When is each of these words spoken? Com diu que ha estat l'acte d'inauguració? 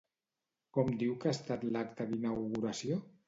Com 0.77 0.89
diu 1.03 1.11
que 1.25 1.29
ha 1.31 1.35
estat 1.37 1.67
l'acte 1.77 2.09
d'inauguració? 2.13 2.99